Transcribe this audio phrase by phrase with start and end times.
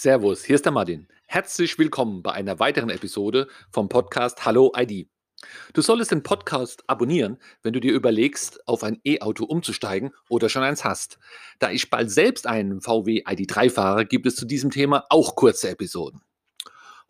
[0.00, 1.08] Servus, hier ist der Martin.
[1.26, 5.08] Herzlich willkommen bei einer weiteren Episode vom Podcast Hallo ID.
[5.72, 10.62] Du solltest den Podcast abonnieren, wenn du dir überlegst, auf ein E-Auto umzusteigen oder schon
[10.62, 11.18] eins hast.
[11.58, 15.68] Da ich bald selbst einen VW ID3 fahre, gibt es zu diesem Thema auch kurze
[15.70, 16.22] Episoden.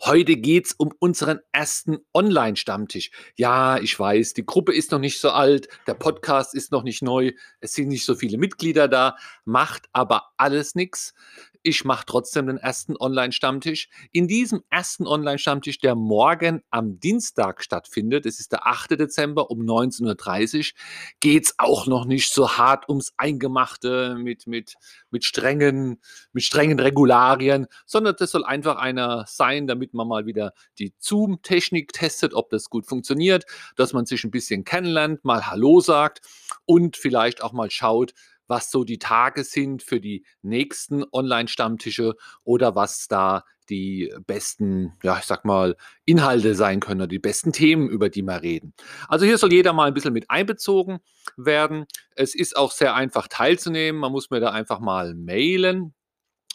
[0.00, 3.10] Heute geht's um unseren ersten Online-Stammtisch.
[3.34, 7.02] Ja, ich weiß, die Gruppe ist noch nicht so alt, der Podcast ist noch nicht
[7.02, 11.14] neu, es sind nicht so viele Mitglieder da, macht aber alles nichts.
[11.62, 13.88] Ich mache trotzdem den ersten Online-Stammtisch.
[14.12, 18.92] In diesem ersten Online-Stammtisch, der morgen am Dienstag stattfindet, das ist der 8.
[18.92, 20.78] Dezember um 19.30 Uhr,
[21.20, 24.74] geht es auch noch nicht so hart ums Eingemachte mit, mit,
[25.10, 26.00] mit, strengen,
[26.32, 31.92] mit strengen Regularien, sondern das soll einfach einer sein, damit man mal wieder die Zoom-Technik
[31.92, 33.44] testet, ob das gut funktioniert,
[33.76, 36.20] dass man sich ein bisschen kennenlernt, mal Hallo sagt
[36.66, 38.14] und vielleicht auch mal schaut,
[38.48, 45.18] was so die Tage sind für die nächsten Online-Stammtische oder was da die besten, ja,
[45.18, 48.72] ich sag mal, Inhalte sein können oder die besten Themen, über die wir reden.
[49.08, 50.98] Also hier soll jeder mal ein bisschen mit einbezogen
[51.36, 51.86] werden.
[52.14, 54.00] Es ist auch sehr einfach teilzunehmen.
[54.00, 55.94] Man muss mir da einfach mal mailen.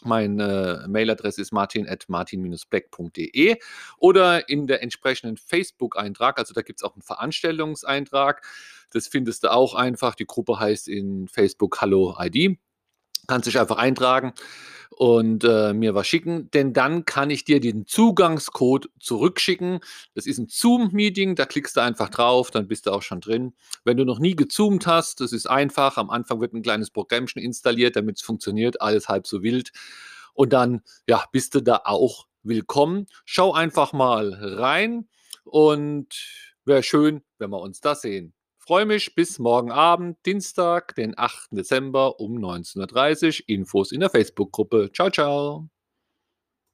[0.02, 3.56] Meine Mailadresse ist martin.martin-black.de
[3.96, 8.46] oder in der entsprechenden Facebook-Eintrag, also da gibt es auch einen Veranstaltungseintrag.
[8.94, 10.14] Das findest du auch einfach.
[10.14, 12.58] Die Gruppe heißt in Facebook Hallo ID.
[13.26, 14.34] Kannst dich einfach eintragen
[14.90, 19.80] und äh, mir was schicken, denn dann kann ich dir den Zugangscode zurückschicken.
[20.14, 23.54] Das ist ein Zoom-Meeting, da klickst du einfach drauf, dann bist du auch schon drin.
[23.84, 25.96] Wenn du noch nie gezoomt hast, das ist einfach.
[25.96, 29.72] Am Anfang wird ein kleines Programmchen installiert, damit es funktioniert, alles halb so wild.
[30.32, 33.06] Und dann, ja, bist du da auch willkommen.
[33.24, 35.08] Schau einfach mal rein
[35.44, 36.14] und
[36.64, 38.32] wäre schön, wenn wir uns da sehen.
[38.66, 41.48] Freue mich bis morgen Abend, Dienstag, den 8.
[41.50, 43.48] Dezember um 19.30 Uhr.
[43.48, 44.90] Infos in der Facebook-Gruppe.
[44.90, 45.68] Ciao, ciao.